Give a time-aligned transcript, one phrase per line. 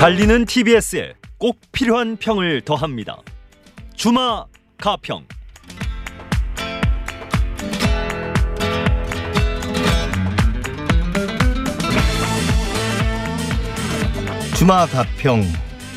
[0.00, 3.18] 달리는 TBS에 꼭 필요한 평을 더합니다.
[3.94, 4.46] 주마
[4.78, 5.26] 가평.
[14.56, 15.42] 주마 가평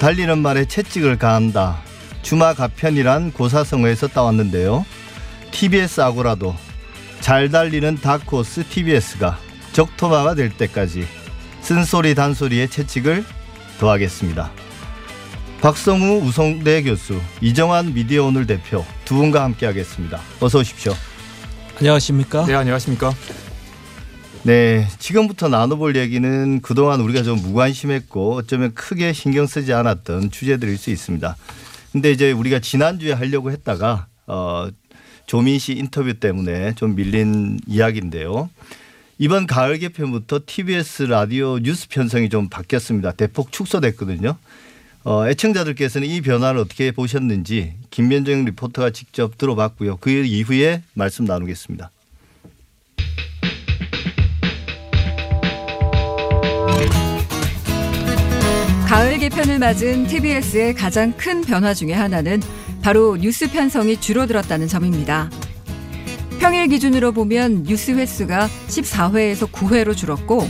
[0.01, 1.81] 달리는 말에 채찍을 가한다.
[2.23, 4.85] 주마 가편이란 고사성어에서 따왔는데요.
[5.51, 6.53] TBS 아고라도
[7.21, 9.39] 잘 달리는 다크호스 TBS가
[9.71, 11.07] 적토마가 될 때까지
[11.61, 13.23] 쓴소리 단소리에 채찍을
[13.83, 14.49] 더하겠습니다.
[15.59, 20.21] 박성우 우성대 교수, 이정환 미디어 오늘 대표 두 분과 함께 하겠습니다.
[20.39, 20.93] 어서 오십시오.
[21.79, 22.45] 안녕하십니까?
[22.45, 23.13] 네, 안녕하십니까?
[24.43, 30.89] 네, 지금부터 나눠볼 얘기는 그동안 우리가 좀 무관심했고 어쩌면 크게 신경 쓰지 않았던 주제들일 수
[30.89, 31.35] 있습니다.
[31.91, 34.69] 근데 이제 우리가 지난주에 하려고 했다가 어
[35.25, 38.49] 조민 씨 인터뷰 때문에 좀 밀린 이야기인데요.
[39.19, 43.11] 이번 가을 개편부터 TBS 라디오 뉴스 편성이 좀 바뀌었습니다.
[43.13, 44.37] 대폭 축소됐거든요.
[45.03, 49.97] 어, 애청자들께서는 이 변화를 어떻게 보셨는지 김면정 리포터가 직접 들어봤고요.
[49.97, 51.91] 그 이후에 말씀 나누겠습니다.
[58.87, 62.41] 가을 개편을 맞은 TBS의 가장 큰 변화 중의 하나는
[62.81, 65.29] 바로 뉴스 편성이 줄어들었다는 점입니다.
[66.39, 70.47] 평일 기준으로 보면 뉴스 횟수가 14회에서 9회로 줄었고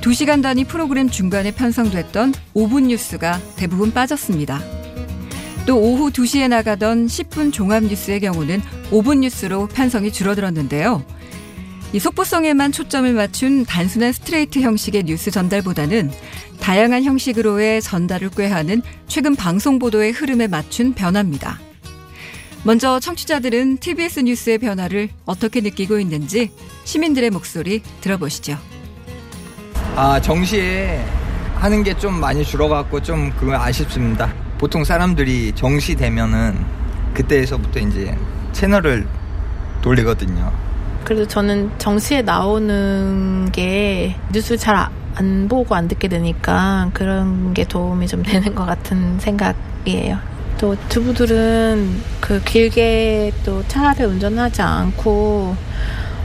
[0.00, 4.60] 2시간 단위 프로그램 중간에 편성됐던 5분 뉴스가 대부분 빠졌습니다.
[5.66, 11.02] 또 오후 2시에 나가던 10분 종합 뉴스의 경우는 5분 뉴스로 편성이 줄어들었는데요.
[11.94, 16.10] 이 속보성에만 초점을 맞춘 단순한 스트레이트 형식의 뉴스 전달보다는
[16.60, 21.60] 다양한 형식으로의 전달을 꾀하는 최근 방송 보도의 흐름에 맞춘 변화입니다.
[22.64, 26.50] 먼저 청취자들은 TBS 뉴스의 변화를 어떻게 느끼고 있는지
[26.84, 28.56] 시민들의 목소리 들어보시죠.
[29.96, 31.04] 아, 정시에
[31.56, 34.32] 하는 게 좀 많이 줄어갖고 좀 그거 아쉽습니다.
[34.58, 36.58] 보통 사람들이 정시 되면은
[37.14, 38.16] 그때에서부터 이제
[38.52, 39.06] 채널을
[39.82, 40.52] 돌리거든요.
[41.04, 48.08] 그래도 저는 정시에 나오는 게 뉴스 잘 안 보고 안 듣게 되니까 그런 게 도움이
[48.08, 50.18] 좀 되는 것 같은 생각이에요.
[50.58, 55.56] 또 주부들은 그 길게 또 차를 운전하지 않고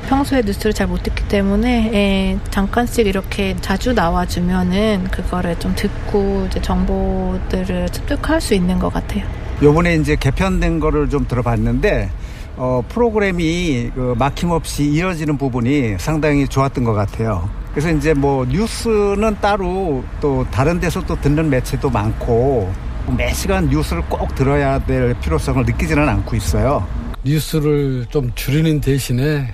[0.07, 6.59] 평소에 뉴스를 잘 못 듣기 때문에 예, 잠깐씩 이렇게 자주 나와주면은 그거를 좀 듣고 이제
[6.61, 9.23] 정보들을 습득할 수 있는 것 같아요.
[9.61, 12.09] 요번에 이제 개편된 거를 좀 들어봤는데
[12.55, 17.47] 어, 프로그램이 그 막힘없이 이어지는 부분이 상당히 좋았던 것 같아요.
[17.71, 22.71] 그래서 이제 뭐 뉴스는 따로 또 다른 데서 또 듣는 매체도 많고
[23.17, 26.87] 매 시간 뉴스를 꼭 들어야 될 필요성을 느끼지는 않고 있어요.
[27.23, 29.53] 뉴스를 좀 줄이는 대신에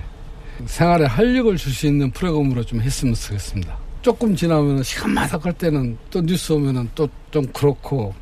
[0.66, 3.76] 생활에 활력을 줄 수 있는 프로그램으로 좀 했으면 좋겠습니다.
[4.02, 8.14] 조금 지나면 시간마다 갈 때는 또 뉴스 오면은 또 좀 그렇고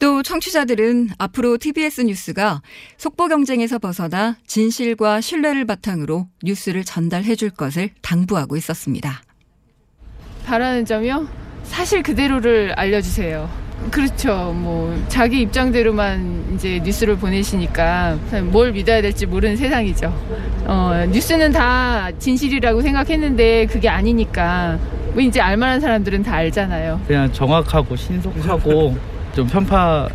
[0.00, 2.60] 또 청취자들은 앞으로 TBS 뉴스가
[2.98, 9.22] 속보 경쟁에서 벗어나 진실과 신뢰를 바탕으로 뉴스를 전달해 줄 것을 당부하고 있었습니다.
[10.44, 11.28] 바라는 점이요?
[11.62, 13.48] 사실 그대로를 알려주세요.
[13.90, 14.52] 그렇죠.
[14.54, 20.12] 뭐 자기 입장대로만 이제 뉴스를 보내시니까 뭘 믿어야 될지 모르는 세상이죠.
[20.64, 24.78] 어, 뉴스는 다 진실이라고 생각했는데 그게 아니니까
[25.12, 27.00] 뭐 이제 알만한 사람들은 다 알잖아요.
[27.06, 28.96] 그냥 정확하고 신속하고
[29.34, 30.08] 좀 편파가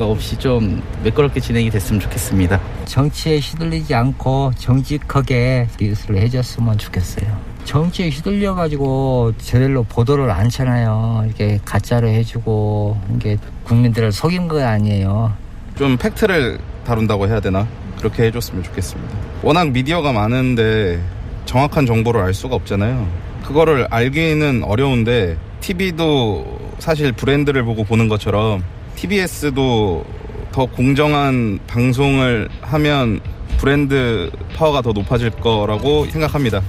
[0.00, 2.60] 없이 좀 매끄럽게 진행이 됐으면 좋겠습니다.
[2.84, 7.52] 정치에 휘둘리지 않고 정직하게 뉴스를 해줬으면 좋겠어요.
[7.64, 11.22] 정치에 휘둘려가지고 제대로 보도를 안 하잖아요.
[11.26, 15.32] 이렇게 가짜로 해주고 이게 국민들을 속인 거 아니에요.
[15.76, 17.66] 좀 팩트를 다룬다고 해야 되나?
[17.98, 19.16] 그렇게 해줬으면 좋겠습니다.
[19.42, 21.00] 워낙 미디어가 많은데
[21.46, 23.08] 정확한 정보를 알 수가 없잖아요.
[23.44, 28.64] 그거를 알기는 어려운데 TV도 사실 브랜드를 보고 보는 것처럼
[28.96, 30.04] TBS도
[30.52, 33.20] 더 공정한 방송을 하면
[33.56, 36.62] 브랜드 파워가 더 높아질 거라고 생각합니다.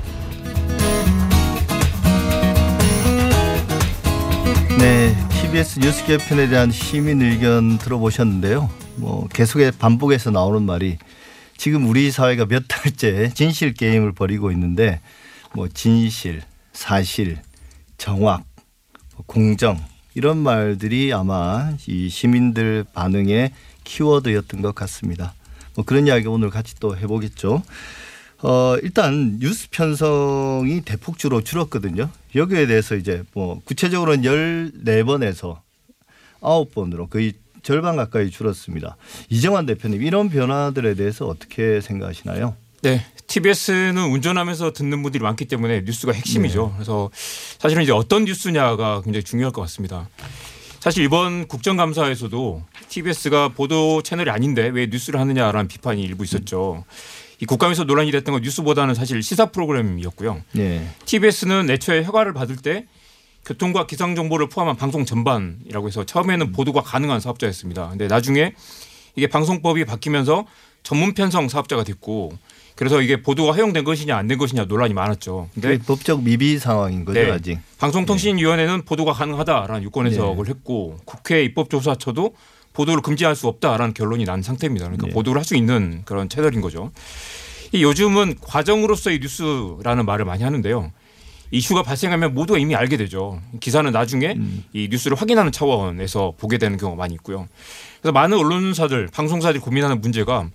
[4.80, 8.69] 네, TBS 뉴스 개편에 대한 시민 의견 들어보셨는데요.
[8.96, 10.98] 뭐 계속해 반복해서 나오는 말이
[11.57, 15.02] 지금 우리 사회가 몇 달째 진실 게임을 벌이고 있는데
[15.54, 16.42] 뭐 진실,
[16.72, 17.38] 사실,
[17.98, 18.46] 정확,
[19.25, 19.78] 공정
[20.16, 23.52] 이런 말들이 아마 이 시민들 반응의
[23.83, 25.33] 키워드였던 것 같습니다.
[25.75, 27.63] 뭐 그런 이야기 오늘 같이 또 해보겠죠.
[28.44, 32.09] 어, 일단 뉴스 편성이 대폭주로 줄었거든요.
[32.35, 35.59] 여기에 대해서 이제 뭐 구체적으로는 14번에서
[36.41, 38.97] 9번으로 거의 절반 가까이 줄었습니다.
[39.30, 42.56] 이정환 대표님 이런 변화들에 대해서 어떻게 생각하시나요?
[42.81, 43.06] 네.
[43.27, 46.68] TBS는 운전하면서 듣는 분들이 많기 때문에 뉴스가 핵심이죠.
[46.68, 46.74] 네.
[46.75, 47.09] 그래서
[47.57, 50.09] 사실은 이제 어떤 뉴스냐가 굉장히 중요할 것 같습니다.
[50.83, 56.83] 사실 이번 국정감사에서도 TBS가 보도 채널이 아닌데 왜 뉴스를 하느냐라는 비판이 일부 있었죠.
[57.39, 60.41] 이 국감에서 논란이 됐던 건 뉴스보다는 사실 시사 프로그램이었고요.
[60.51, 60.85] 네.
[61.06, 62.85] TBS는 애초에 허가를 받을 때
[63.45, 67.88] 교통과 기상 정보를 포함한 방송 전반이라고 해서 처음에는 보도가 가능한 사업자였습니다.
[67.88, 68.53] 근데 나중에
[69.15, 70.45] 이게 방송법이 바뀌면서
[70.83, 72.38] 전문 편성 사업자가 됐고
[72.75, 75.50] 그래서 이게 보도가 허용된 것이냐 안 된 것이냐 논란이 많았죠.
[75.54, 77.31] 근데 법적 미비 상황인 거죠 네.
[77.31, 77.60] 아직.
[77.78, 82.34] 방송통신위원회는 보도가 가능하다라는 유권 해석을 했고 국회 입법조사처도
[82.74, 84.86] 보도를 금지할 수 없다라는 결론이 난 상태입니다.
[84.86, 85.14] 그러니까 네.
[85.14, 86.92] 보도를 할 수 있는 그런 채널인 거죠.
[87.72, 90.92] 이 요즘은 과정으로서의 뉴스라는 말을 많이 하는데요.
[91.52, 93.40] 이슈가 발생하면 모두가 이미 알게 되죠.
[93.60, 94.36] 기사는 나중에
[94.74, 97.48] 이 뉴스를 확인하는 차원에서 보게 되는 경우가 많이 있고요.
[98.02, 100.50] 그래서 많은 언론사들, 방송사들이 고민하는 문제가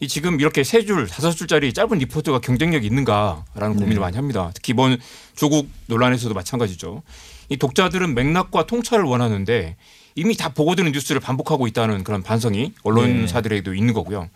[0.00, 4.00] 이 지금 이렇게 세 줄, 다섯 줄짜리 짧은 리포트가 경쟁력이 있는가라는 고민을 네.
[4.00, 4.50] 많이 합니다.
[4.54, 4.98] 특히 이번
[5.36, 7.02] 조국 논란에서도 마찬가지죠.
[7.48, 9.76] 이 독자들은 맥락과 통찰을 원하는데
[10.16, 14.28] 이미 다 보고 듣는 뉴스를 반복하고 있다는 그런 반성이 언론사들에게도 있는 거고요.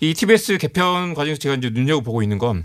[0.00, 2.64] 이 TBS 개편 과정에서 제가 이제 눈여겨보고 있는 건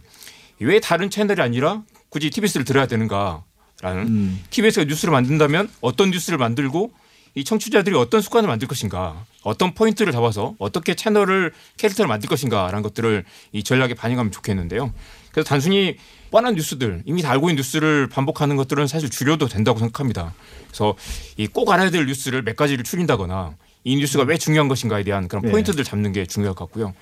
[0.60, 4.44] 왜 다른 채널이 아니라 굳이 TBS를 들어야 되는가라는 음.
[4.50, 6.92] TBS가 뉴스를 만든다면 어떤 뉴스를 만들고
[7.38, 13.26] 이 청취자들이 어떤 습관을 만들 것인가 어떤 포인트를 잡아서 어떻게 채널을 캐릭터를 만들 것인가라는 것들을
[13.52, 14.92] 이 전략에 반영하면 좋겠는데요.
[15.32, 15.98] 그래서 단순히
[16.32, 20.34] 뻔한 뉴스들 이미 다 알고 있는 뉴스를 반복하는 것들은 사실 줄여도 된다고 생각합니다.
[20.66, 20.96] 그래서
[21.38, 25.44] 이 꼭 알아야 될 뉴스를 몇 가지를 추린다거나 이 뉴스가 왜 중요한 것인가에 대한 그런
[25.44, 25.52] 네.
[25.52, 26.96] 포인트들 잡는 게 중요할 것 같고요.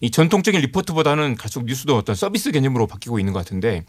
[0.00, 3.84] 이 전통적인 리포트보다는 갈수록 뉴스도 어떤 서비스 개념으로 바뀌고 있는 것 같은데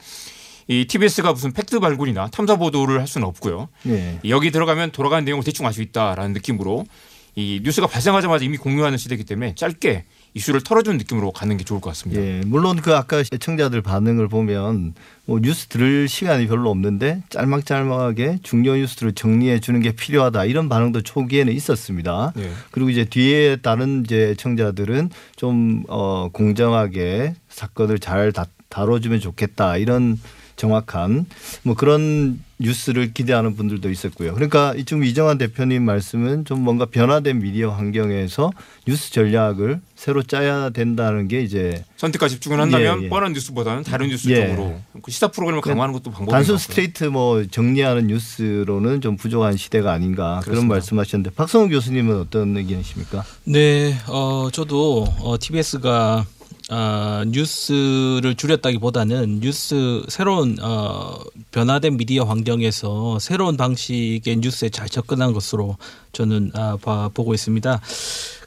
[0.68, 3.70] 이 TBS가 무슨 팩트 발굴이나 탐사 보도를 할 수는 없고요.
[3.84, 4.20] 네.
[4.28, 6.86] 여기 들어가면 돌아가는 내용을 대충 알 수 있다라는 느낌으로
[7.36, 10.04] 이 뉴스가 발생하자마자 이미 공유하는 시대이기 때문에 짧게
[10.36, 12.22] 이슈를 털어주는 느낌으로 가는 게 좋을 것 같습니다.
[12.22, 14.94] 예, 물론 그 아까 시청자들 반응을 보면
[15.26, 21.02] 뭐 뉴스 들을 시간이 별로 없는데 짤막짤막하게 중요 뉴스들을 정리해 주는 게 필요하다 이런 반응도
[21.02, 22.34] 초기에는 있었습니다.
[22.36, 22.52] 네.
[22.70, 30.20] 그리고 이제 뒤에 다른 이제 청자들은 좀 어, 공정하게 사건을 잘 다, 다뤄주면 좋겠다 이런
[30.56, 31.26] 정확한
[31.64, 34.34] 뭐 그런 뉴스를 기대하는 분들도 있었고요.
[34.36, 38.52] 그러니까 지금 이정환 대표님 말씀은 좀 뭔가 변화된 미디어 환경에서
[38.88, 43.10] 뉴스 전략을 새로 짜야 된다는 게 이제 선택과 집중을 한다면 예, 예.
[43.10, 44.48] 뻔한 뉴스보다는 다른 뉴스 예.
[44.48, 46.58] 쪽으로 그 시사 프로그램을 강화하는 것도 방법인 것 단순.
[46.58, 50.76] 스트레이트 뭐 정리하는 뉴스로는 좀 부족한 시대가 아닌가 그런 그렇습니다.
[50.76, 53.24] 말씀하셨는데 박성호 교수님은 어떤 의견이십니까?
[53.46, 56.26] 네, 어, 저도 어, TBS가
[56.70, 61.20] 아, 뉴스를 줄였다기보다는 뉴스 새로운 어,
[61.52, 65.78] 변화된 미디어 환경에서 새로운 방식의 뉴스에 잘 접근한 것으로
[66.14, 67.82] 저는 아, 봐, 보고 있습니다.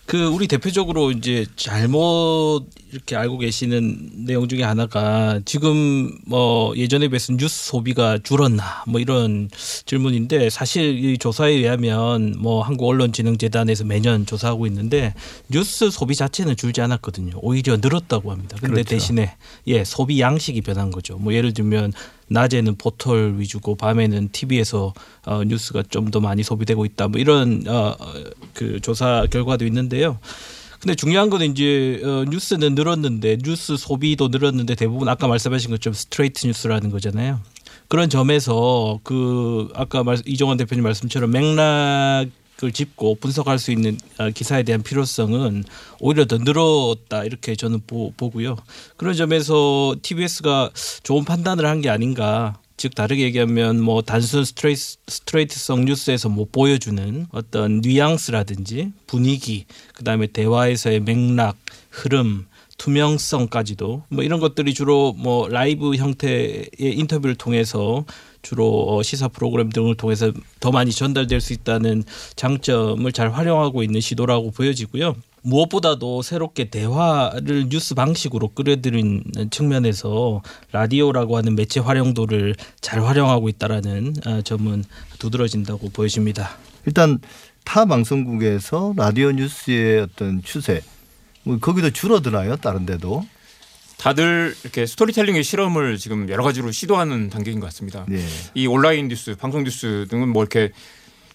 [0.07, 7.35] 그 우리 대표적으로 이제 잘못 이렇게 알고 계시는 내용 중에 하나가 지금 뭐 예전에 비해서
[7.35, 9.51] 뉴스 소비가 줄었나 뭐 이런
[9.85, 15.13] 질문인데 사실 이 조사에 의하면 뭐 한국언론진흥재단에서 매년 조사하고 있는데
[15.51, 17.35] 뉴스 소비 자체는 줄지 않았거든요.
[17.43, 18.57] 오히려 늘었다고 합니다.
[18.59, 18.89] 근데 그렇죠.
[18.89, 21.19] 대신에 예 소비 양식이 변한 거죠.
[21.19, 21.93] 뭐 예를 들면
[22.29, 24.95] 낮에는 포털 위주고 밤에는 TV에서
[25.27, 27.09] 어, 뉴스가 좀 더 많이 소비되고 있다.
[27.09, 28.13] 뭐 이런 어, 어,
[28.55, 30.19] 그 조사 결과도 있는데요.
[30.87, 36.47] 근데 중요한 거는 이제 어, 뉴스는 늘었는데 뉴스 소비도 늘었는데 대부분 아까 말씀하신 것처럼 스트레이트
[36.47, 37.41] 뉴스라는 거잖아요.
[37.89, 42.27] 그런 점에서 그 아까 말, 이정원 대표님 말씀처럼 맥락
[42.63, 45.65] 을 짚고 분석할 수 있는 어, 기사에 대한 필요성은
[45.99, 48.55] 오히려 더 늘었다 이렇게 저는 보, 보고요.
[48.97, 50.71] 그런 점에서 TBS가
[51.03, 52.61] 좋은 판단을 한 게 아닌가.
[52.77, 59.65] 즉 다르게 얘기하면 뭐 단순 스트레이트, 스트레이트성 뉴스에서 못 보여주는 어떤 뉘앙스라든지 분위기
[59.95, 61.57] 그다음에 대화에서의 맥락
[61.91, 62.47] 흐름
[62.79, 68.05] 투명성까지도 뭐 이런 것들이 주로 뭐 라이브 형태의 인터뷰를 통해서
[68.43, 72.05] 주로 어, 시사 프로그램 등을 통해서 더 많이 전달될 수 있다는
[72.37, 75.17] 장점을 잘 활용하고 있는 시도라고 보여지고요.
[75.47, 84.43] 무엇보다도 새롭게 대화를 뉴스 방식으로 끌어들이는 측면에서 라디오라고 하는 매체 활용도를 잘 활용하고 있다라는 아,
[84.43, 84.85] 점은
[85.19, 86.51] 두드러진다고 보여집니다.
[86.85, 87.21] 일단
[87.65, 90.83] 타 방송국에서 라디오 뉴스의 어떤 추세
[91.45, 92.57] 뭐 거기도 줄어드나요?
[92.57, 93.25] 다른 데도?
[93.99, 98.05] 다들 이렇게 스토리텔링의 실험을 지금 여러 가지로 시도하는 단계인 것 같습니다.
[98.11, 98.21] 예.
[98.55, 100.73] 이 온라인 뉴스, 방송 뉴스 등은 뭐 이렇게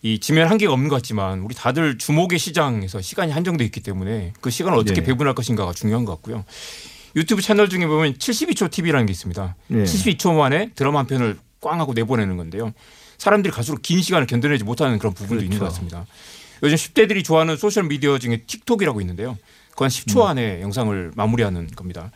[0.04, 4.50] 이 지면 한계가 없는 것 같지만 우리 다들 주목의 시장에서 시간이 한정돼 있기 때문에 그
[4.50, 5.08] 시간을 어떻게 네.
[5.08, 6.44] 배분할 것인가가 중요한 것 같고요.
[7.16, 9.56] 유튜브 채널 중에 보면 72초 TV라는 게 있습니다.
[9.68, 9.84] 네.
[9.84, 12.74] 72초 만에 드라마 한 편을 꽝 하고 내보내는 건데요.
[13.18, 15.74] 사람들이 갈수록 긴 시간을 견뎌내지 못하는 그런 부분도 있는 것 그렇죠.
[15.76, 16.08] 같습니다.
[16.64, 19.38] 요즘 10대들이 좋아하는 소셜 미디어 중에 틱톡이라고 있는데요.
[19.82, 22.12] 그한 10초 안에 영상을 마무리하는 겁니다.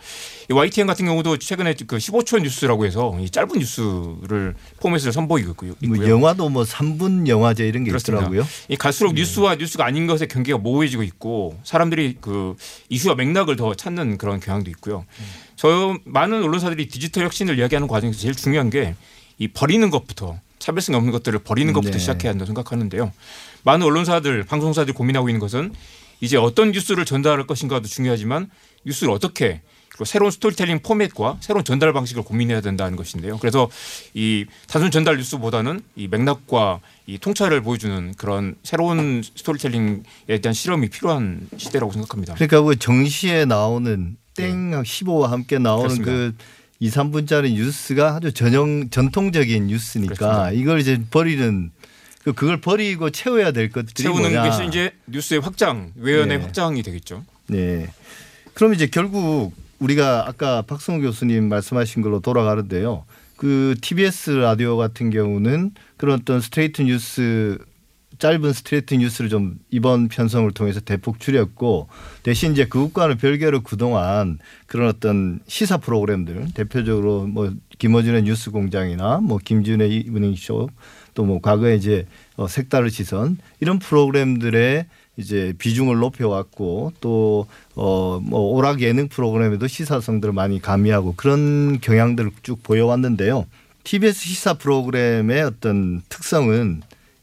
[0.50, 5.74] 이 YTN 같은 경우도 최근에 그 15초 뉴스라고 해서 이 짧은 뉴스를 포맷을 선보이고 있고요.
[5.88, 8.22] 뭐 영화도 뭐 3분 영화제 이런 게 그렇습니다.
[8.27, 8.48] 있더라고요.
[8.69, 12.55] 이 갈수록 뉴스와 뉴스가 아닌 것의 경계가 모호해지고 있고 사람들이 그
[12.89, 15.05] 이슈와 맥락을 더 찾는 그런 경향도 있고요.
[15.55, 18.95] 저 많은 언론사들이 디지털 혁신을 이야기하는 과정에서 제일 중요한 게
[19.38, 22.00] 이 버리는 것부터 차별성이 없는 것들을 버리는 것부터 네.
[22.00, 23.12] 시작해야 한다고 생각하는데요.
[23.63, 25.74] 많은 언론사들, 방송사들이 고민하고 있는 것은
[26.22, 28.50] 이제 어떤 뉴스를 전달할 것인가도 중요하지만
[28.86, 29.62] 뉴스를 어떻게
[29.95, 33.38] 그리고 새로운 스토리텔링 포맷과 새로운 전달 방식을 고민해야 된다는 것인데요.
[33.38, 33.69] 그래서
[34.13, 40.03] 이 단순 전달 뉴스보다는 이 맥락과 이 통찰을 보여주는 그런 새로운 스토리텔링에
[40.41, 42.34] 대한 실험이 필요한 시대라고 생각합니다.
[42.34, 46.03] 그러니까 그 정시에 나오는 땡 15와 함께 나오는 네.
[46.03, 46.12] 그렇습니다.
[46.12, 50.51] 그 2, 3분짜리 뉴스가 아주 전형 전통적인 뉴스니까 그렇습니다.
[50.51, 51.72] 이걸 이제 버리는
[52.25, 54.50] 그 그걸 버리고 채워야 될 것들이 채우는 뭐냐.
[54.50, 56.44] 것이 이제 뉴스의 확장, 외연의 네.
[56.44, 57.24] 확장이 되겠죠.
[57.48, 57.88] 네.
[58.55, 63.05] 그럼 이제 결국 우리가 아까 박성우 교수님 말씀하신 걸로 돌아가는데요.
[63.38, 67.60] 그 TBS 라디오 같은 경우는 그런 어떤 스트레이트 뉴스
[68.17, 71.89] 짧은 스트레이트 뉴스를 좀 이번 편성을 통해서 대폭 줄였고
[72.24, 79.38] 대신 이제 그것과는 별개로 그동안 그런 어떤 시사 프로그램들 대표적으로 뭐 김어준의 뉴스 공장이나 뭐
[79.38, 80.70] 김준의 이브닝 쇼
[81.15, 82.05] 또 뭐 과거에 이제
[82.36, 84.86] 어 색다른 시선 이런 프로그램들의
[85.17, 92.62] 이제 비중을 높여왔고 또 어 뭐 오락 예능 프로그램에도 시사성들을 많이 가미하고 그런 경향들을 쭉
[92.63, 93.45] 보여왔는데요.
[93.84, 96.81] TBS 시사 프로그램의 어떤 특성은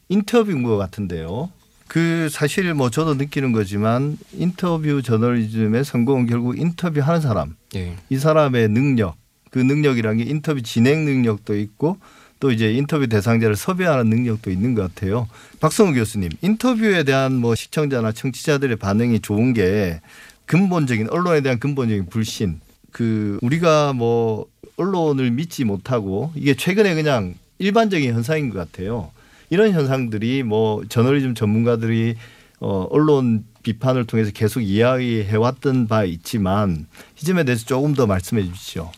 [0.09, 1.49] 인터뷰인 것 같은데요.
[1.87, 7.95] 그 사실 뭐 저도 느끼는 거지만 인터뷰 저널리즘의 성공은 결국 인터뷰하는 사람, 예.
[8.09, 9.15] 이 사람의 능력,
[9.51, 11.97] 그 능력이란 게 인터뷰 진행 능력도 있고
[12.43, 15.29] 또 이제 인터뷰 대상자를 섭외하는 능력도 있는 것 같아요.
[15.61, 20.01] 박성우 교수님, 인터뷰에 대한 뭐 시청자나 청취자들의 반응이 좋은 게
[20.45, 22.59] 근본적인 언론에 대한 근본적인 불신.
[22.91, 29.11] 그 우리가 뭐 언론을 믿지 못하고 이게 최근에 그냥 일반적인 현상인 것 같아요.
[29.49, 32.15] 이런 현상들이 뭐 저널리즘 전문가들이
[32.59, 36.87] 어 언론 비판을 통해서 계속 이야기해 왔던 바 있지만
[37.21, 38.91] 이 점에 대해서 조금 더 말씀해 주시죠.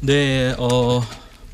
[0.00, 1.00] 네, 어,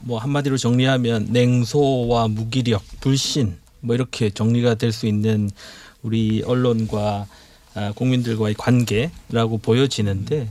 [0.03, 5.51] 뭐 한마디로 정리하면 냉소와 무기력, 불신 뭐 이렇게 정리가 될 수 있는
[6.03, 7.27] 우리 언론과
[7.75, 10.51] 아, 국민들과의 관계라고 보여지는데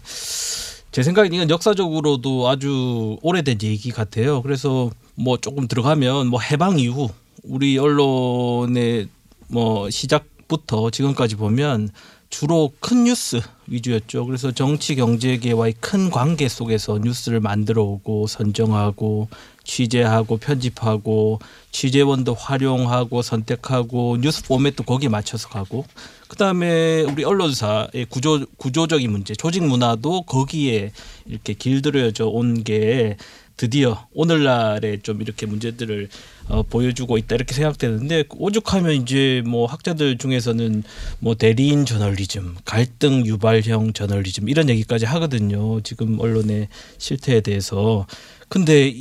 [0.91, 4.41] 제 생각엔 이건 역사적으로도 아주 오래된 얘기 같아요.
[4.41, 7.09] 그래서 뭐 조금 들어가면 뭐 해방 이후
[7.43, 9.07] 우리 언론의
[9.47, 11.89] 뭐 시작부터 지금까지 보면
[12.29, 14.25] 주로 큰 뉴스 위주였죠.
[14.25, 19.29] 그래서 정치 경제계와의 큰 관계 속에서 뉴스를 만들어 오고 선정하고
[19.63, 21.39] 취재하고 편집하고
[21.71, 25.85] 취재원도 활용하고 선택하고 뉴스 포맷도 거기에 맞춰서 가고
[26.27, 30.91] 그다음에 우리 언론사의 구조 구조적인 문제, 조직 문화도 거기에
[31.25, 33.17] 이렇게 길들여져 온게
[33.59, 36.07] 드디어 오늘날에 좀 이렇게 문제들을
[36.47, 40.83] 어, 보여주고 있다 이렇게 생각되는데 오죽하면 이제 뭐 학자들 중에서는
[41.19, 45.81] 뭐 대리인 저널리즘, 갈등 유발형 저널리즘 이런 얘기까지 하거든요.
[45.81, 48.07] 지금 언론의 실태에 대해서.
[48.47, 48.95] 근데 이,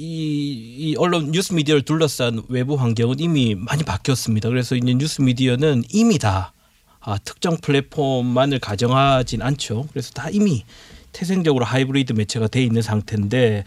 [0.76, 4.48] 이 언론 뉴스 미디어를 둘러싼 외부 환경은 이미 많이 바뀌었습니다.
[4.48, 6.52] 그래서 이제 뉴스 미디어는 이미 다
[6.98, 9.86] 아, 특정 플랫폼만을 가정하진 않죠.
[9.92, 10.64] 그래서 다 이미
[11.12, 13.64] 태생적으로 하이브리드 매체가 돼 있는 상태인데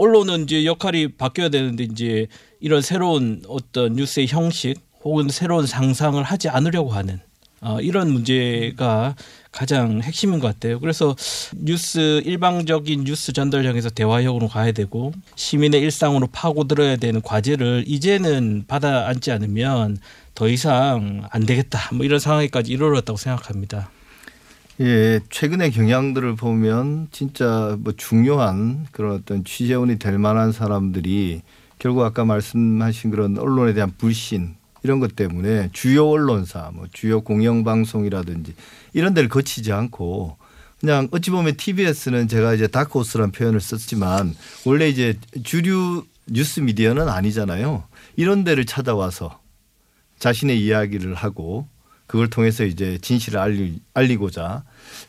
[0.00, 2.26] 언론은 이제 역할이 바뀌어야 되는데 이제
[2.58, 7.20] 이런 새로운 어떤 뉴스의 형식 혹은 새로운 상상을 하지 않으려고 하는
[7.60, 9.14] 어, 이런 문제가
[9.52, 10.80] 가장 핵심인 것 같아요.
[10.80, 11.14] 그래서
[11.54, 19.30] 뉴스 일방적인 뉴스 전달형에서 대화형으로 가야 되고 시민의 일상으로 파고들어야 되는 과제를 이제는 받아 앉지
[19.32, 19.98] 않으면
[20.34, 21.94] 더 이상 안 되겠다.
[21.94, 23.90] 뭐 이런 상황까지 이르렀다고 생각합니다.
[24.80, 31.42] 예, 최근의 경향들을 보면 진짜 뭐 중요한 그런 어떤 취재원이 될 만한 사람들이
[31.78, 38.54] 결국 아까 말씀하신 그런 언론에 대한 불신 이런 것 때문에 주요 언론사, 뭐 주요 공영방송이라든지
[38.94, 40.38] 이런 데를 거치지 않고
[40.80, 44.34] 그냥 어찌 보면 TBS는 제가 이제 다크호스라는 표현을 썼지만
[44.64, 47.84] 원래 이제 주류 뉴스 미디어는 아니잖아요.
[48.16, 49.40] 이런 데를 찾아와서
[50.18, 51.68] 자신의 이야기를 하고
[52.06, 54.64] 그걸 통해서 이제 진실을 알리, 알리고자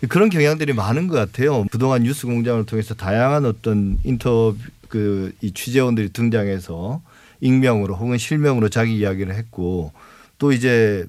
[0.10, 1.66] 그런 경향들이 많은 것 같아요.
[1.72, 4.58] 그동안 뉴스 공장을 통해서 다양한 어떤 인터뷰
[4.88, 7.02] 그 이 취재원들이 등장해서
[7.40, 9.92] 익명으로 혹은 실명으로 자기 이야기를 했고
[10.38, 11.06] 또 이제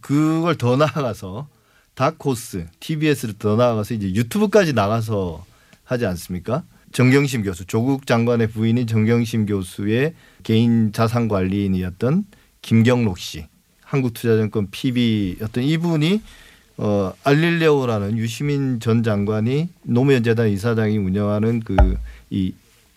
[0.00, 1.48] 그걸 더 나아가서
[1.94, 5.44] 다코스 TBS를 더 나아가서 이제 유튜브까지 나가서
[5.84, 6.64] 하지 않습니까?
[6.92, 12.24] 정경심 교수 조국 장관의 부인인 정경심 교수의 개인 자산 관리인이었던
[12.62, 13.46] 김경록 씨
[13.82, 16.22] 한국투자증권 PB였던 이분이
[16.78, 21.76] 어, 알릴레오라는 유시민 전 장관이 노무현 재단 이사장이 운영하는 그
[22.30, 22.52] 이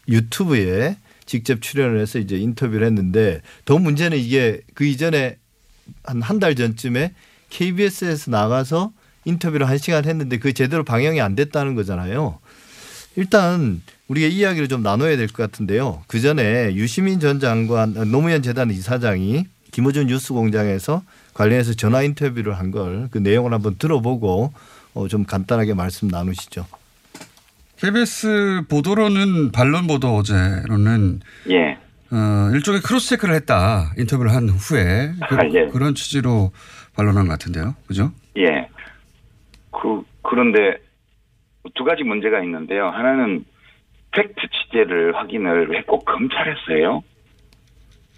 [0.09, 5.37] 유튜브에 직접 출연을 해서 이제 인터뷰를 했는데 더 문제는 이게 그 이전에
[6.03, 7.13] 한 한 달 전쯤에
[7.49, 8.91] KBS에서 나가서
[9.25, 12.39] 인터뷰를 한 시간 했는데 그게 제대로 방영이 안 됐다는 거잖아요.
[13.15, 16.03] 일단 우리가 이야기를 좀 나눠야 될 것 같은데요.
[16.07, 23.07] 그 전에 유시민 전 장관 노무현 재단 이사장이 김어준 뉴스공장에서 관련해서 전화 인터뷰를 한 걸
[23.11, 24.53] 그 내용을 한번 들어보고
[24.93, 26.65] 어, 좀 간단하게 말씀 나누시죠.
[27.77, 31.77] KBS 보도로는 반론 보도 어제로는 예.
[32.11, 35.67] 어, 일종의 cross check를 했다 인터뷰를 한 후에 그, 아, 예.
[35.73, 36.51] 런 취지로
[36.95, 38.11] 반론한 것 같은데요, 그죠?
[38.37, 38.67] 예.
[39.71, 40.77] 그, 그런데
[41.73, 42.89] 두 가지 문제가 있는데요.
[42.89, 43.45] 하나는
[44.11, 47.01] 팩트 취재를 확인을 왜 꼭 검찰에서 해요?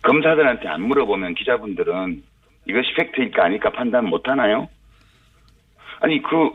[0.02, 2.24] 검사들한테 안 물어보면 기자분들은
[2.66, 4.70] 이것이 팩트일까 아닐까 판단 못 하나요?
[6.00, 6.52] 아니, 그,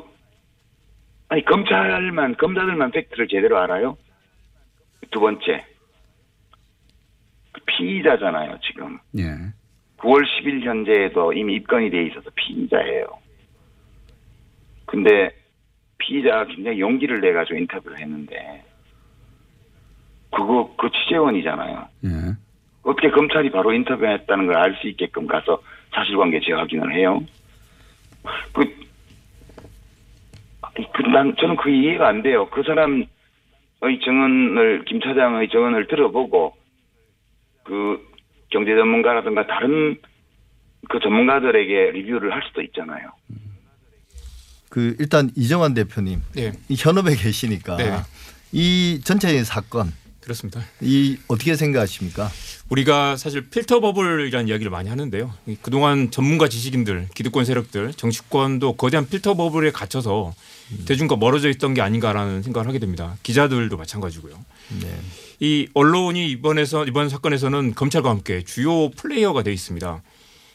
[1.29, 3.97] 아니, 검찰만, 검사들만 팩트를 제대로 알아요?
[5.11, 5.65] 두 번째.
[7.53, 8.99] 그 피의자잖아요, 지금.
[9.19, 9.25] 예.
[9.99, 13.07] 9월 10일 현재에도 이미 입건이 돼 있어서 피의자예요.
[14.87, 15.31] 근데
[15.99, 18.65] 피의자가 굉장히 용기를 내 가지고 인터뷰를 했는데
[20.31, 21.89] 그거 그 취재원이잖아요.
[22.05, 22.09] 예.
[22.89, 25.63] 어떻게 검찰이 바로 인터뷰했다는 걸 알 수 있게끔 가서
[25.95, 27.21] 사실관계 재확인을 해요?
[28.53, 28.65] 그,
[30.95, 32.49] 그, 난, 저는 그 이해가 안 돼요.
[32.51, 33.07] 그 사람의
[34.05, 36.55] 증언을, 김 차장의 증언을 들어보고,
[37.65, 38.07] 그,
[38.51, 39.99] 경제 전문가라든가 다른
[40.89, 43.11] 그 전문가들에게 리뷰를 할 수도 있잖아요.
[44.71, 46.53] 그 일단 이정환 대표님 네.
[46.69, 47.91] 이 현업에 계시니까 네.
[48.53, 49.93] 이 전체적인 사건
[50.29, 50.63] 그렇습니다.
[50.83, 52.31] 이 어떻게 생각하십니까?
[52.69, 55.33] 우리가 사실 필터 버블이라는 이야기를 많이 하는데요.
[55.47, 60.35] 이 그동안 전문가 지식인들, 기득권 세력들, 정치권도 거대한 필터 버블에 갇혀서
[60.85, 63.17] 대중과 멀어져 있던 게 아닌가라는 생각을 하게 됩니다.
[63.23, 64.35] 기자들도 마찬가지고요.
[64.83, 65.01] 네.
[65.41, 70.03] 이 언론이 이번에서 이번 사건에서는 검찰과 함께 주요 플레이어가 돼 있습니다.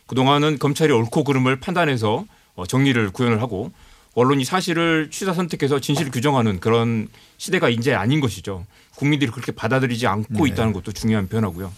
[0.05, 3.71] 그동안은 검찰이 옳고 그름을 판단해서 어, 정의를 구현을 하고
[4.15, 8.65] 언론이 사실을 취사 선택해서 진실을 규정하는 그런 시대가 이제 아닌 것이죠.
[8.95, 10.51] 국민들이 그렇게 받아들이지 않고 네.
[10.51, 11.71] 있다는 것도 중요한 변화고요.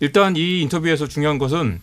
[0.00, 1.80] 일단 이 인터뷰에서 중요한 것은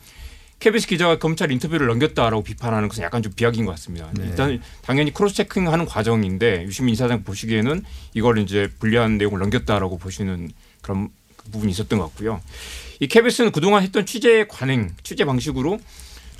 [0.59, 4.09] KBS 기자가 검찰 인터뷰를 넘겼다라고 비판하는 것은 약간 좀 비약인 것 같습니다.
[4.13, 4.25] 네.
[4.25, 10.51] 일단 당연히 cross checking하는 과정인데 유시민 이사장 보시기에는 이걸 이제 불리한 내용을 넘겼다라고 보시는
[10.81, 11.09] 그런
[11.51, 12.41] 부분이 있었던 것 같고요.
[12.99, 15.79] 이 KBS는 그동안 했던 취재 관행, 취재 방식으로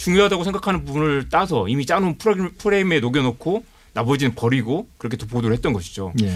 [0.06, 5.74] 중요하다고 생각하는 부분을 따서 이미 짜놓은 프로그램- 프레임에 녹여놓고 나머지는 버리고 그렇게 또 보도를 했던
[5.74, 6.12] 것이죠.
[6.24, 6.36] 예.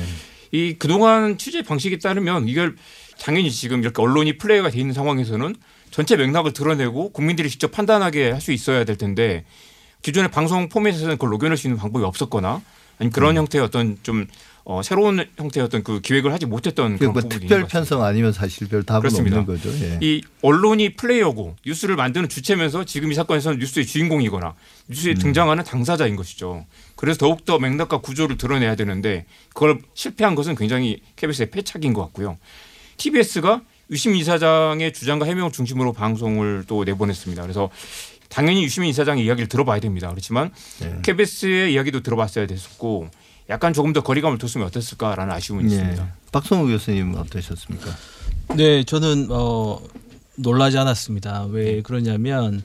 [0.52, 2.76] 이 그동안 취재 방식에 따르면 이걸
[3.20, 5.56] 당연히 지금 이렇게 언론이 플레이가 돼 있는 상황에서는
[5.90, 9.46] 전체 맥락을 드러내고 국민들이 직접 판단하게 할 수 있어야 될 텐데
[10.04, 12.62] 기존의 방송 포맷에서는 그걸 녹여낼 수 있는 방법이 없었거나
[13.00, 14.28] 아니 그런 형태의 어떤 좀
[14.68, 17.68] 어, 새로운 형태의 어떤 그 기획을 하지 못했던 그런 뭐 부분이 특별.
[17.68, 19.40] 편성 아니면 사실 별 답은 그렇습니다.
[19.40, 19.70] 없는 거죠.
[19.86, 20.00] 예.
[20.02, 24.56] 이 언론이 플레이어고 뉴스를 만드는 주체면서 지금 이 사건에서는 뉴스의 주인공이거나
[24.88, 25.18] 뉴스에 음.
[25.20, 26.66] 등장하는 당사자인 것이죠.
[26.96, 32.40] 그래서 더욱 더 맥락과 구조를 드러내야 되는데 그걸 실패한 것은 굉장히 KBS의 패착인 것 같고요.
[32.98, 37.40] TBS가 유시민 이사장의 주장과 해명을 중심으로 방송을 또 내보냈습니다.
[37.44, 37.70] 그래서
[38.36, 40.10] 당연히 유시민 이사장의 이야기를 들어봐야 됩니다.
[40.10, 41.00] 그렇지만 네.
[41.04, 43.08] KBS의 이야기도 들어봤어야 됐었고
[43.50, 46.04] 약간 조금 더 거리감을 뒀으면 어땠을까라는 아쉬움은 있습니다.
[46.04, 46.08] 예.
[46.34, 47.90] 박성우 교수님 어떠셨습니까?
[48.58, 49.80] 네, 저는 어
[50.36, 51.46] 놀라지 않았습니다.
[51.46, 52.62] 왜 그러냐면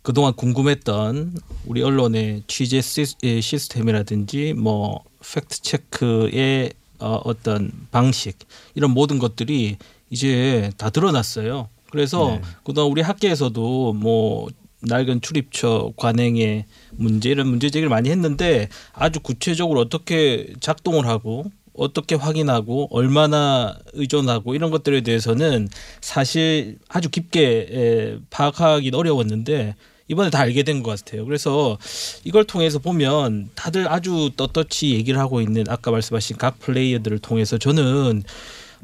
[0.00, 1.34] 그동안 궁금했던
[1.66, 5.02] 우리 언론의 취재 시스- 예, 시스템이라든지 뭐
[5.34, 8.38] 팩트 체크의 어, 어떤 방식
[8.74, 9.76] 이런 모든 것들이
[10.08, 11.68] 이제 다 드러났어요.
[11.90, 12.42] 그래서 네.
[12.64, 14.48] 그동안 우리 학계에서도 뭐
[14.86, 22.14] 낡은 출입처 관행의 문제 이런 문제 제기를 많이 했는데 아주 구체적으로 어떻게 작동을 하고 어떻게
[22.14, 25.68] 확인하고 얼마나 의존하고 이런 것들에 대해서는
[26.00, 29.74] 사실 아주 깊게 에, 파악하기는 어려웠는데
[30.06, 31.24] 이번에 다 알게 된 것 같아요.
[31.24, 31.78] 그래서
[32.24, 38.22] 이걸 통해서 보면 다들 아주 떳떳이 얘기를 하고 있는 아까 말씀하신 각 플레이어들을 통해서 저는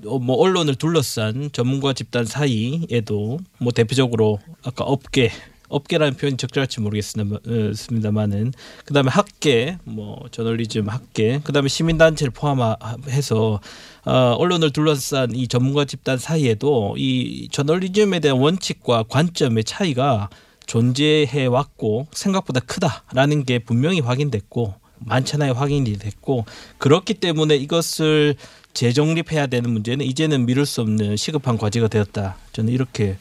[0.06, 5.30] 어, 뭐 언론을 둘러싼 전문가 집단 사이에도 뭐 대표적으로 아까 업계
[5.70, 8.52] 업계라는 표현이 적절할지 모르겠습니다만은
[8.84, 13.60] 그다음에 학계 뭐 저널리즘 학계 그다음에 시민단체를 포함해서
[14.04, 20.28] 어, 언론을 둘러싼 이 전문가 집단 사이에도 이 저널리즘에 대한 원칙과 관점의 차이가
[20.66, 26.44] 존재해 왔고 생각보다 크다라는 게 분명히 확인됐고 많잖아요 확인이 됐고
[26.78, 28.36] 그렇기 때문에 이것을
[28.72, 32.36] 재정립해야 되는 문제는 이제는 미룰 수 없는 시급한 과제가 되었다.
[32.52, 33.16] 저는 이렇게 예,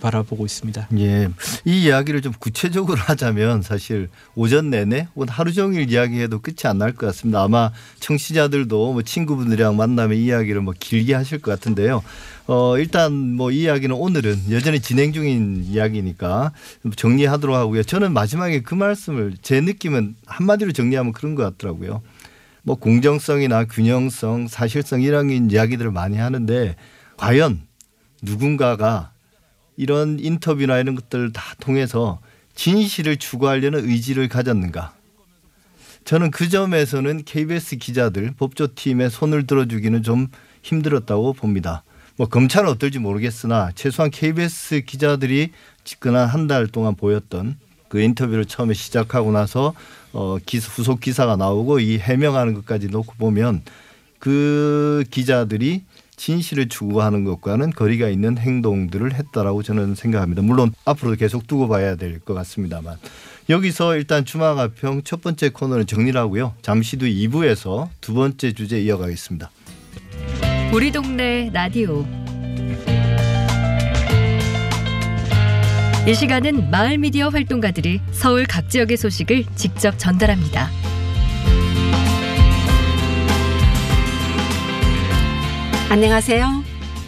[0.00, 0.88] 바라보고 있습니다.
[0.98, 1.28] 예.
[1.64, 6.92] 이 이야기를 좀 구체적으로 하자면 사실 오전 내내 혹은 하루 종일 이야기해도 끝이 안 날
[6.92, 7.42] 것 같습니다.
[7.42, 12.02] 아마 청취자들도 뭐 친구분들이랑 만나면 이야기를 뭐 길게 하실 것 같은데요.
[12.46, 16.52] 어, 일단 뭐 이 이야기는 오늘은 여전히 진행 중인 이야기니까
[16.96, 17.82] 정리하도록 하고요.
[17.82, 22.02] 저는 마지막에 그 말씀을 제 느낌은 한마디로 정리하면 그런 것 같더라고요.
[22.62, 26.76] 뭐 공정성이나 균형성, 사실성 이런 이야기들을 많이 하는데
[27.16, 27.60] 과연
[28.22, 29.10] 누군가가
[29.78, 32.18] 이런 인터뷰나 이런 것들을 다 통해서
[32.56, 34.92] 진실을 추구하려는 의지를 가졌는가?
[36.04, 40.26] 저는 그 점에서는 KBS 기자들 법조팀의 손을 들어주기는 좀
[40.62, 41.84] 힘들었다고 봅니다.
[42.16, 45.52] 뭐 검찰은 어떨지 모르겠으나 최소한 KBS 기자들이
[45.84, 47.56] 집권한 한달 동안 보였던
[47.88, 49.74] 그 인터뷰를 처음에 시작하고 나서
[50.12, 53.62] 어 기사, 후속 기사가 나오고 이 해명하는 것까지 놓고 보면
[54.18, 55.84] 그 기자들이
[56.18, 60.42] 진실을 추구하는 것과는 거리가 있는 행동들을 했다라고 저는 생각합니다.
[60.42, 62.96] 물론 앞으로도 계속 두고 봐야 될 것 같습니다만
[63.48, 66.52] 여기서 일단 주마가평 첫 번째 코너는 정리를 하고요.
[66.60, 69.50] 잠시 후 2부에서 두 번째 주제 이어가겠습니다.
[70.74, 72.04] 우리 동네 라디오
[76.06, 80.70] 이 시간은 마을 미디어 활동가들이 서울 각 지역의 소식을 직접 전달합니다.
[85.90, 86.64] 안녕하세요.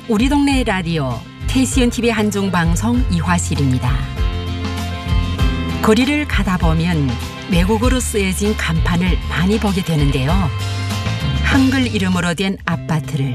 [0.08, 3.92] 우리 동네 라디오 KCN TV 한중 방송 이화실입니다.
[5.82, 7.10] 거리를 가다 보면
[7.52, 10.32] 외국어로 쓰여진 간판을 많이 보게 되는데요.
[11.44, 13.34] 한글 이름으로 된 아파트를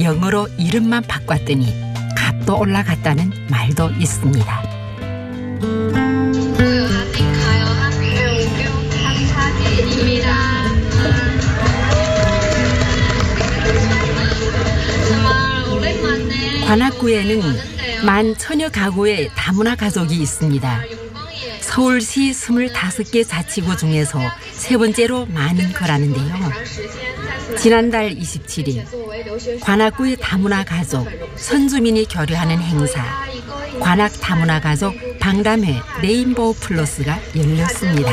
[0.00, 1.66] 영어로 이름만 바꿨더니
[2.16, 4.65] 값도 올라갔다는 말도 있습니다.
[16.66, 17.42] 관악구에는
[18.04, 20.82] 만 천여 가구의 다문화 가족이 있습니다.
[21.60, 24.20] 서울시 25개 자치구 중에서
[24.52, 26.34] 세 번째로 많은 거라는데요.
[27.56, 33.04] 지난달 27일 관악구의 다문화 가족 선주민이 교류하는 행사
[33.80, 38.12] 관악 다문화 가족 방담회 레인보우 플러스가 열렸습니다.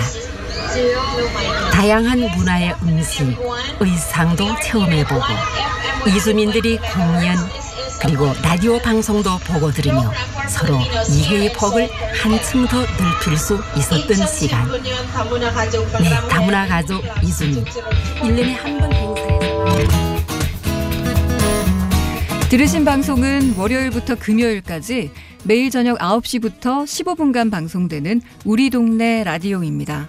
[1.71, 3.35] 다양한 문화의 음식,
[3.79, 5.21] 의상도 체험해보고
[6.07, 7.35] 이주민들이 공연
[8.01, 10.11] 그리고 라디오 방송도 보고 들으며
[10.49, 10.79] 서로
[11.09, 11.89] 이해의 폭을
[12.21, 14.67] 한층 더 넓힐 수 있었던 시간.
[15.99, 20.03] 네, 다문화 가족 이주민 1년에 한 번 행사에서
[22.49, 25.11] 들으신 방송은 월요일부터 금요일까지
[25.45, 30.07] 매일 저녁 9시부터 15분간 방송되는 우리 동네 라디오입니다.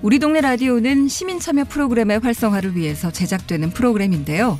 [0.00, 4.58] 우리 동네 라디오는 시민 참여 프로그램의 활성화를 위해서 제작되는 프로그램인데요.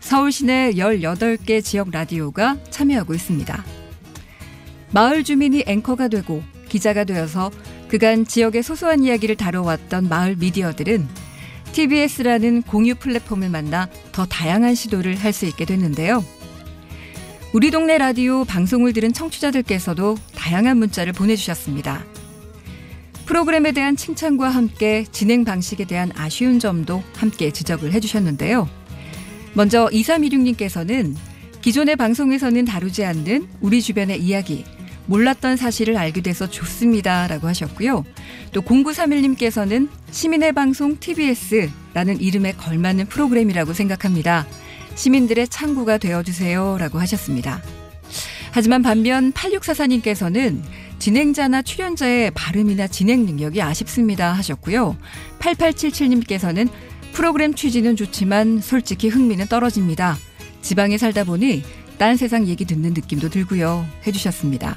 [0.00, 3.64] 서울 시내 18개 지역 라디오가 참여하고 있습니다.
[4.92, 7.50] 마을 주민이 앵커가 되고 기자가 되어서
[7.88, 11.08] 그간 지역의 소소한 이야기를 다뤄왔던 마을 미디어들은
[11.72, 16.24] TBS라는 공유 플랫폼을 만나 더 다양한 시도를 할 수 있게 됐는데요.
[17.52, 22.04] 우리 동네 라디오 방송을 들은 청취자들께서도 다양한 문자를 보내주셨습니다.
[23.26, 28.68] 프로그램에 대한 칭찬과 함께 진행 방식에 대한 아쉬운 점도 함께 지적을 해주셨는데요.
[29.58, 31.16] 먼저 2316님께서는
[31.62, 34.64] 기존의 방송에서는 다루지 않는 우리 주변의 이야기,
[35.06, 37.26] 몰랐던 사실을 알게 돼서 좋습니다.
[37.26, 38.04] 라고 하셨고요.
[38.52, 44.46] 또 0931님께서는 시민의 방송 TBS라는 이름에 걸맞는 프로그램이라고 생각합니다.
[44.94, 46.76] 시민들의 창구가 되어주세요.
[46.78, 47.60] 라고 하셨습니다.
[48.52, 50.62] 하지만 반면 8644님께서는
[51.00, 54.32] 진행자나 출연자의 발음이나 진행 능력이 아쉽습니다.
[54.34, 54.96] 하셨고요.
[55.40, 56.68] 8877님께서는
[57.18, 60.16] 프로그램 취지는 좋지만 솔직히 흥미는 떨어집니다.
[60.62, 61.64] 지방에 살다 보니
[61.98, 63.84] 딴 세상 얘기 듣는 느낌도 들고요.
[64.06, 64.76] 해주셨습니다.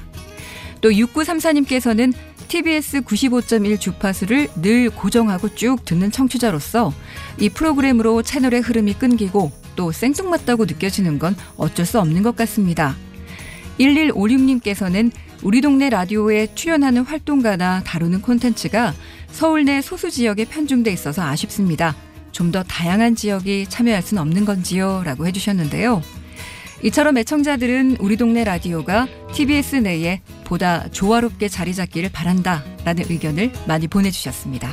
[0.80, 2.12] 또 6934님께서는
[2.48, 6.92] TBS 95.1 주파수를 늘 고정하고 쭉 듣는 청취자로서
[7.38, 12.96] 이 프로그램으로 채널의 흐름이 끊기고 또 생뚱맞다고 느껴지는 건 어쩔 수 없는 것 같습니다.
[13.78, 15.12] 1156님께서는
[15.44, 18.94] 우리 동네 라디오에 출연하는 활동가나 다루는 콘텐츠가
[19.30, 21.94] 서울 내 소수 지역에 편중돼 있어서 아쉽습니다.
[22.32, 25.02] 좀 더 다양한 지역이 참여할 수는 없는 건지요?
[25.04, 26.02] 라고 해주셨는데요.
[26.82, 33.86] 이처럼 애청자들은 우리 동네 라디오가 TBS 내에 보다 조화롭게 자리 잡기를 바란다 라는 의견을 많이
[33.86, 34.68] 보내주셨습니다.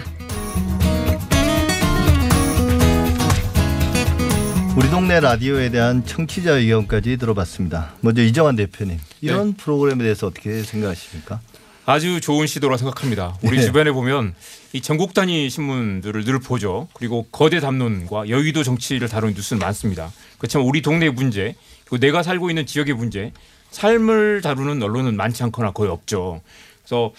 [4.76, 7.94] 우리 동네 라디오에 대한 청취자 의견까지 들어봤습니다.
[8.02, 11.42] 먼저 이정환 대표님, 이런 프로그램에 대해서 어떻게 생각하십니까?
[11.90, 13.36] 아주 좋은 시도라 생각합니다.
[13.42, 13.64] 우리 네.
[13.64, 14.36] 주변에 보면
[14.74, 16.88] 이 전국 단위 신문들을 늘 보죠.
[16.94, 20.12] 그리고 거대 담론과 여의도 정치를 다루는 뉴스는 많습니다.
[20.38, 23.32] 그렇지만 우리 동네 문제 그리고 내가 살고 있는 지역의 문제
[23.72, 26.42] 삶을 다루는 언론은 많지 않거나 거의 없죠.
[26.84, 27.12] 그래서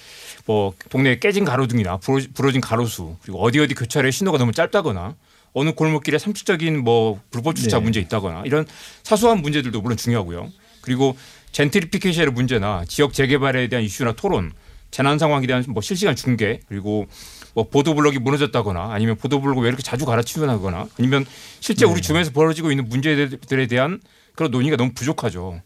[0.46, 5.16] 뭐 동네에 깨진 가로등이나 부러- 부러진 가로수 그리고 어디 어디 교차로에 신호가 너무 짧다거나
[5.52, 7.82] 어느 골목길에 상투적인 뭐 불법 주차 네.
[7.82, 8.64] 문제 있다거나 이런
[9.02, 10.48] 사소한 문제들도 물론 중요하고요.
[10.80, 11.16] 그리고
[11.52, 14.52] 젠트리피케이션의 문제나 지역 재개발에 대한 이슈나 토론,
[14.90, 17.06] 재난 상황에 대한 뭐 실시간 중계 그리고
[17.54, 21.24] 뭐 보도블록이 무너졌다거나 아니면 보도블록을 왜 이렇게 자주 갈아치우나거나 아니면
[21.60, 24.00] 실제 우리 주변에서 벌어지고 있는 문제들에 대한
[24.34, 25.60] 그런 논의가 너무 부족하죠.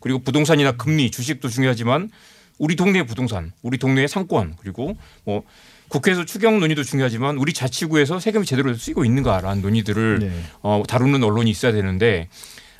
[0.00, 2.10] 그리고 부동산이나 금리, 주식도 중요하지만
[2.58, 5.42] 우리 동네의 부동산, 우리 동네의 상권 그리고 뭐
[5.88, 10.44] 국회에서 추경 논의도 중요하지만 우리 자치구에서 세금이 제대로 쓰이고 있는가라는 논의들을 네.
[10.62, 12.28] 어, 다루는 언론이 있어야 되는데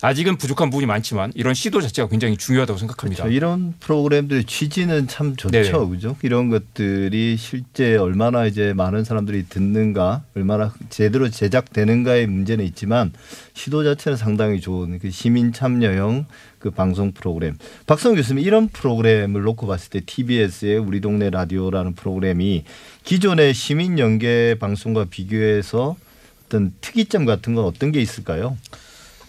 [0.05, 3.23] 아직은 부족한 부분이 많지만 이런 시도 자체가 굉장히 중요하다고 생각합니다.
[3.23, 3.35] 그렇죠.
[3.35, 5.51] 이런 프로그램들의 취지는 참 좋죠.
[5.51, 5.73] 네네.
[5.89, 6.15] 그죠?
[6.21, 13.13] 이런 것들이 실제 얼마나 이제 많은 사람들이 듣는가, 얼마나 제대로 제작되는가의 문제는 있지만
[13.55, 16.27] 시도 자체는 상당히 좋은 그 시민 참여형
[16.59, 17.57] 그 방송 프로그램.
[17.87, 22.65] 박성 교수님 이런 프로그램을 놓고 봤을 때 TBS의 우리 동네 라디오라는 프로그램이
[23.05, 25.97] 기존의 시민 연계 방송과 비교해서
[26.45, 28.59] 어떤 특이점 같은 건 어떤 게 있을까요?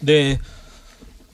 [0.01, 0.37] 네.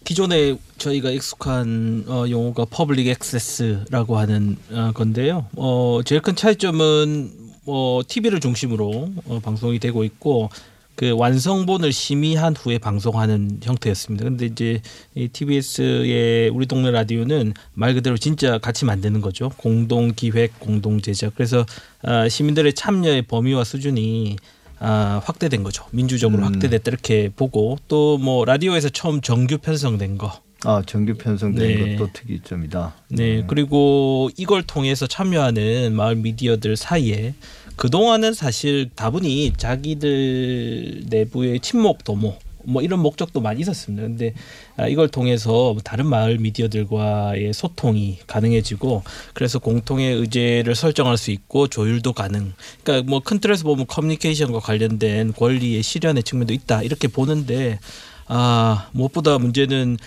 [0.03, 5.47] 기존에 저희가 익숙한 어, 용어가 public access라고 하는 어, 건데요.
[5.55, 7.31] 어, 제일 큰 차이점은
[7.65, 10.49] 뭐 TV를 중심으로 어, 방송이 되고 있고
[10.95, 14.23] 그 완성본을 심의한 후에 방송하는 형태였습니다.
[14.25, 14.81] 근데 이제
[15.15, 19.49] 이 TBS의 우리 동네 라디오는 말 그대로 진짜 같이 만드는 거죠.
[19.57, 21.33] 공동 기획, 공동 제작.
[21.35, 21.65] 그래서
[22.03, 24.35] 아, 시민들의 참여의 범위와 수준이
[24.83, 25.85] 아, 확대된 거죠.
[25.91, 26.45] 민주적으로 음.
[26.45, 30.41] 확대됐다 이렇게 보고 또 뭐 라디오에서 처음 정규 편성된 거.
[30.63, 31.95] 아, 정규 편성된 네.
[31.95, 32.93] 것도 특이점이다.
[33.09, 37.33] 네, 그리고 이걸 통해서 참여하는 마을 미디어들 사이에
[37.75, 44.04] 그 동안은 사실 다분히 자기들 내부의 친목 도모 뭐 이런 목적도 많이 있었습니다.
[44.04, 44.34] 근데
[44.78, 52.13] 아, 이걸 통해서 다른 마을 미디어들과의 소통이 가능해지고 그래서 공통의 의제를 설정할 수 있고 조율도
[52.13, 52.54] 가능.
[52.84, 57.80] 그러니까 뭐 큰 틀에서 보면 커뮤니케이션과 관련된 권리의 실현의 측면도 있다 이렇게 보는데
[58.28, 59.97] 아 무엇보다 문제는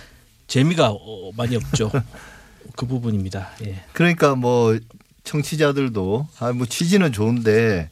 [0.47, 1.91] 재미가 어, 많이 없죠.
[2.77, 3.51] 그 부분입니다.
[3.67, 3.77] 예.
[3.93, 4.79] 그러니까 뭐
[5.25, 7.91] 청취자들도 아 뭐 취지는 좋은데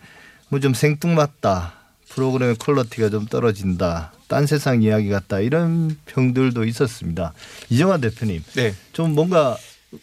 [0.49, 1.75] 뭐 좀 생뚱맞다.
[2.15, 4.13] 프로그램의 quality가 좀 떨어진다.
[4.29, 5.41] 딴 세상 이야기 같다.
[5.41, 7.33] 이런 평들도 있었습니다.
[7.71, 8.43] 이정환 대표님.
[8.55, 8.75] 네.
[8.93, 9.57] 좀 뭔가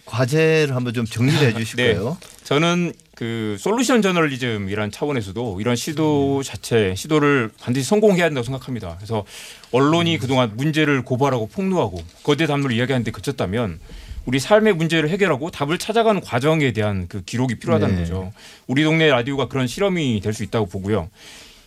[0.06, 2.18] 과제를 한번 좀 정리를 해 주실까요?
[2.20, 2.28] 네.
[2.44, 8.96] 저는 그 솔루션 저널리즘이란 차원에서도 이런 시도 자체 시도를 반드시 성공해야 한다고 생각합니다.
[8.98, 9.26] 그래서
[9.72, 13.80] 언론이 그동안 문제를 고발하고 폭로하고 거대 담론을 이야기하는데 그쳤다면
[14.26, 18.02] 우리 삶의 문제를 해결하고 답을 찾아가는 과정에 대한 그 기록이 필요하다는 네.
[18.02, 18.32] 거죠.
[18.68, 21.10] 우리 동네 라디오가 그런 실험이 될 수 있다고 보고요.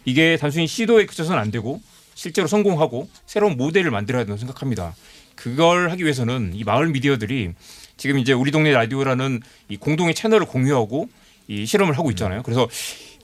[0.05, 1.81] 이게 단순히 시도에 그쳐서는 안 되고
[2.15, 4.95] 실제로 성공하고 새로운 모델을 만들어야 된다고 생각합니다.
[5.35, 7.53] 그걸 하기 위해서는 이 마을 미디어들이
[7.97, 11.09] 지금 이제 우리 동네 라디오라는 이 공동의 채널을 공유하고
[11.49, 12.43] 이 실험을 하고 있잖아요.
[12.43, 12.69] 그래서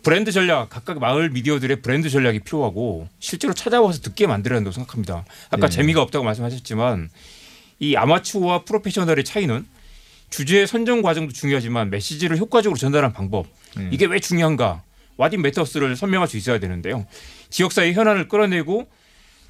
[0.03, 5.25] 브랜드 전략 각각 마을 미디어들의 브랜드 전략이 필요하고 실제로 찾아와서 듣게 만들어야 한다고 생각합니다.
[5.51, 5.77] 아까 네.
[5.77, 7.11] 재미가 없다고 말씀하셨지만
[7.81, 9.67] 이 아마추어와 프로페셔널의 차이는
[10.31, 13.88] 주제 선정 과정도 중요하지만 메시지를 효과적으로 전달하는 방법 네.
[13.93, 14.83] 이게 왜 중요한가
[15.19, 17.07] 와딘 메터스를 설명할 수 있어야 되는데요.
[17.51, 18.89] 지역사회 현안을 끌어내고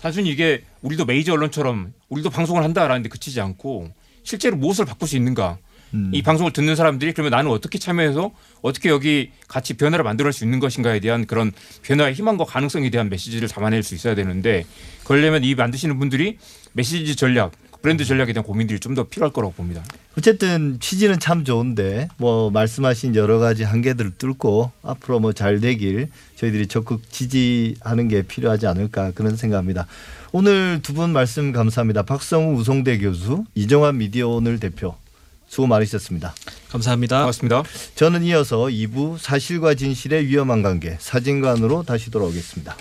[0.00, 3.92] 단순히 이게 우리도 메이저 언론처럼 우리도 방송을 한다라는 데 그치지 않고
[4.24, 5.58] 실제로 무엇을 바꿀 수 있는가
[5.94, 6.10] 음.
[6.12, 8.30] 이 방송을 듣는 사람들이 그러면 나는 어떻게 참여해서
[8.62, 11.52] 어떻게 여기 같이 변화를 만들어낼 수 있는 것인가에 대한 그런
[11.82, 14.64] 변화의 희망과 가능성에 대한 메시지를 담아낼 수 있어야 되는데
[15.04, 16.38] 그러려면 이 만드시는 분들이
[16.72, 19.82] 메시지 전략 브랜드 전략에 대한 고민들이 좀 더 필요할 거라고 봅니다.
[20.16, 26.66] 어쨌든 취지는 참 좋은데 뭐 말씀하신 여러 가지 한계들을 뚫고 앞으로 뭐 잘 되길 저희들이
[26.66, 29.86] 적극 지지하는 게 필요하지 않을까 그런 생각합니다.
[30.32, 32.02] 오늘 두 분 말씀 감사합니다.
[32.02, 34.96] 박성우 우송대 교수, 이정환 미디어 오늘 대표
[35.46, 36.34] 수고 많으셨습니다.
[36.70, 37.20] 감사합니다.
[37.20, 37.62] 고맙습니다.
[37.94, 42.76] 저는 이어서 2부 사실과 진실의 위험한 관계 사진관으로 다시 돌아오겠습니다.